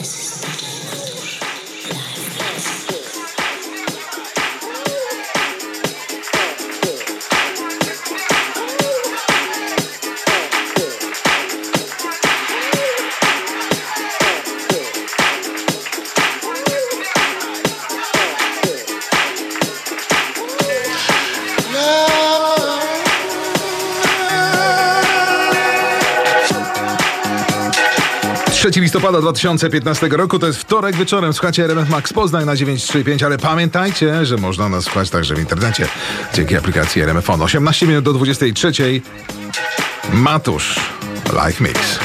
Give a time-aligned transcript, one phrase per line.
[0.00, 0.99] This is the.
[28.70, 31.32] 3 listopada 2015 roku, to jest wtorek wieczorem.
[31.32, 35.88] Słuchacie RMF Max Poznań na 935, ale pamiętajcie, że można nas słuchać także w internecie
[36.34, 37.42] dzięki aplikacji RMF On.
[37.42, 38.72] 18 minut do 23.
[40.12, 40.80] Matusz,
[41.32, 41.98] Live Mix.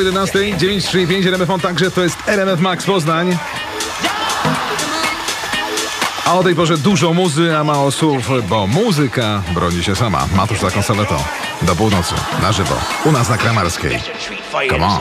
[0.00, 3.38] po 11, 935 RMF także to jest RMF Max Poznań.
[6.26, 10.26] A o tej porze dużo muzy, a mało słów, bo muzyka broni się sama.
[10.36, 11.14] Matusz za konsoletą.
[11.62, 14.00] Do północy, na żywo, u nas na Kramarskiej.
[14.70, 15.00] Come on.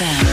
[0.00, 0.29] FM.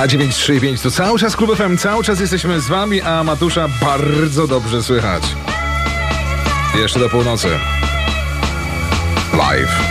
[0.00, 4.46] Na 935 to cały czas Klub FM, cały czas jesteśmy z wami, a Matusza bardzo
[4.46, 5.22] dobrze słychać.
[6.74, 7.48] Jeszcze do północy.
[9.32, 9.89] Live.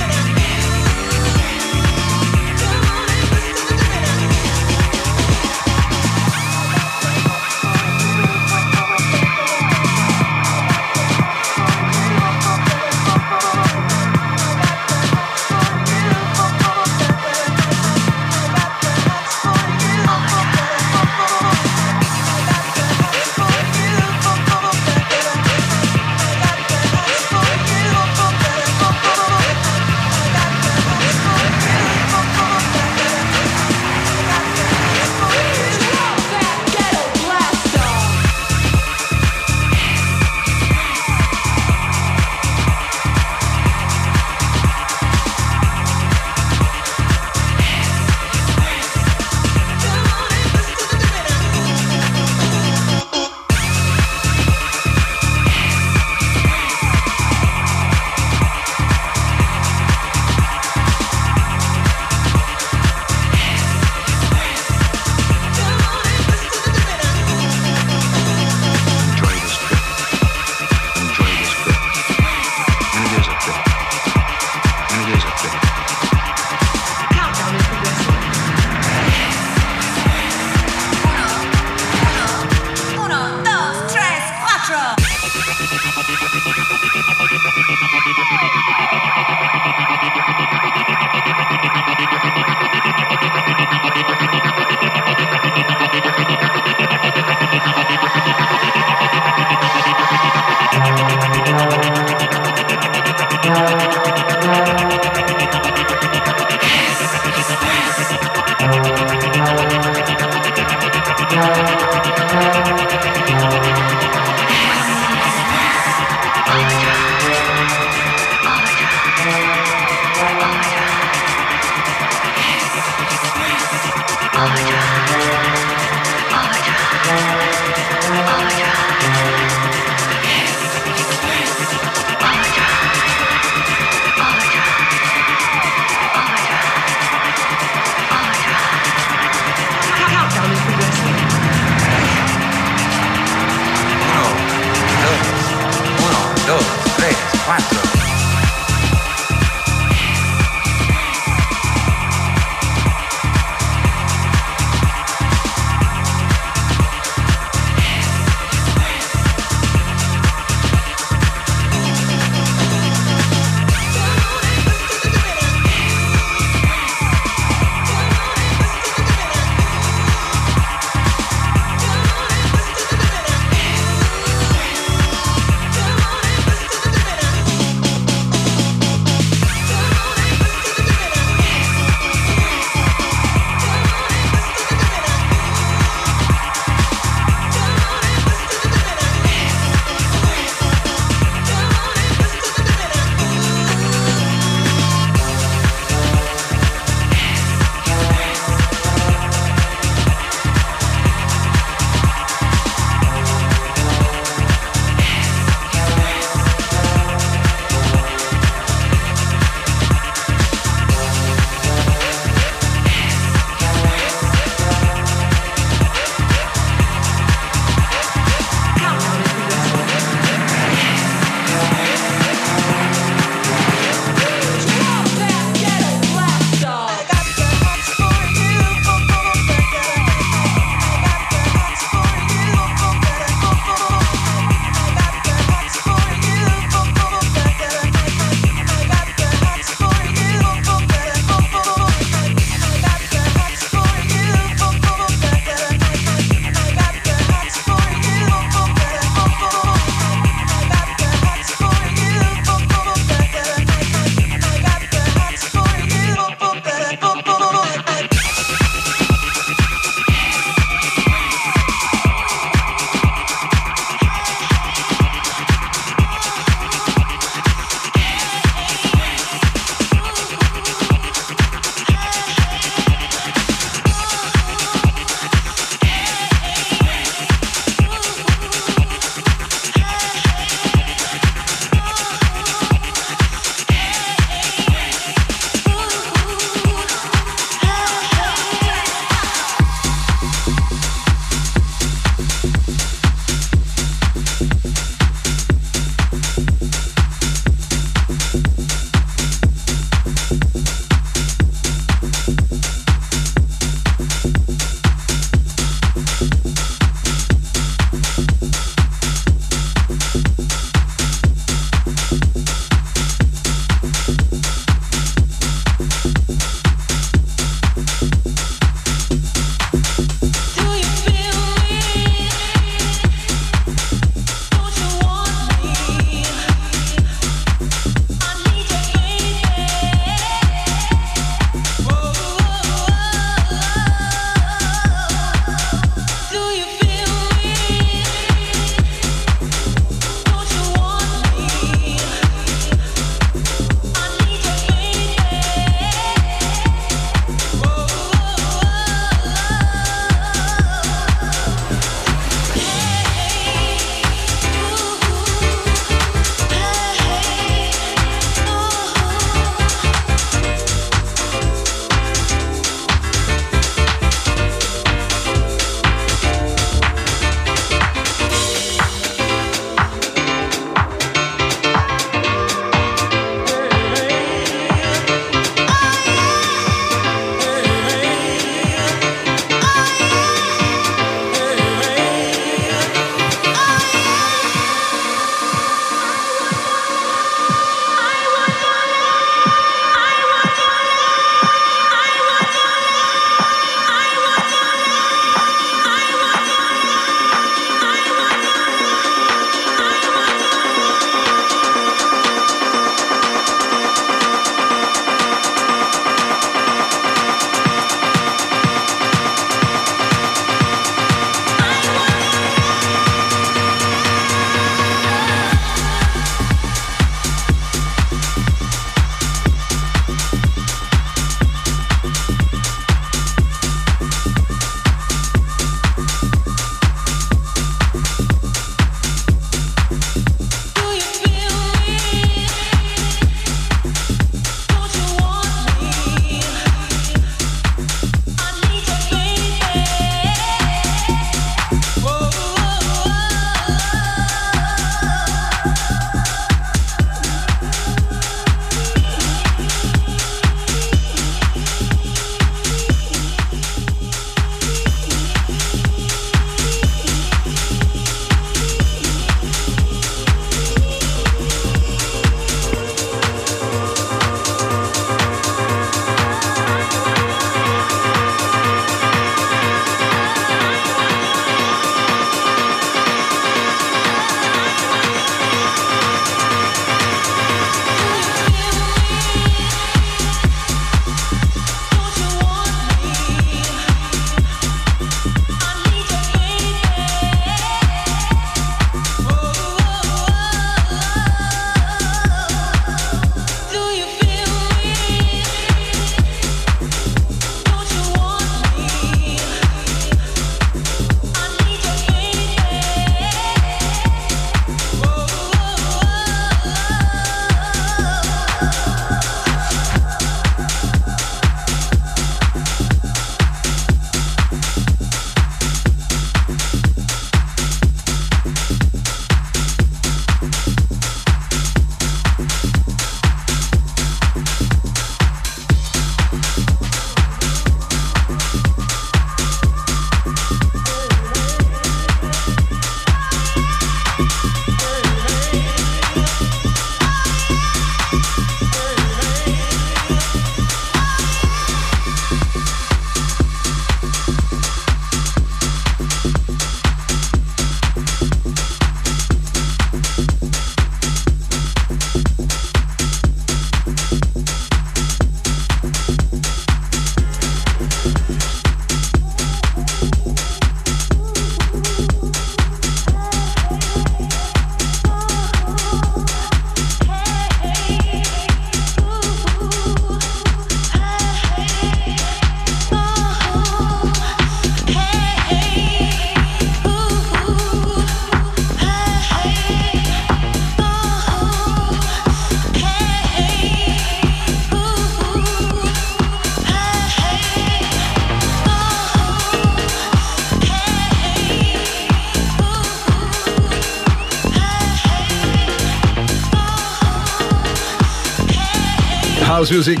[599.66, 600.00] House Music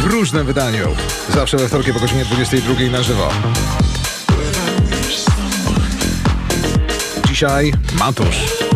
[0.00, 0.96] w różnym wydaniu.
[1.28, 3.28] Zawsze we wtorki po godzinie 22 na żywo.
[7.28, 8.75] Dzisiaj Matusz.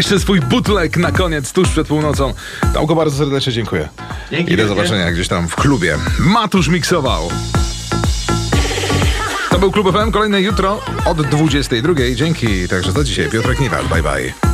[0.00, 2.34] Jeszcze swój bootleg na koniec, tuż przed północą.
[2.74, 3.88] Tomku, bardzo serdecznie dziękuję.
[4.30, 5.98] Dzięki I do zobaczenia gdzieś tam w klubie.
[6.18, 7.28] Matusz miksował.
[9.50, 11.94] To był Klub FM, kolejne jutro od 22.
[12.14, 14.49] Dzięki, także za dzisiaj Piotrek Niwal, bye bye.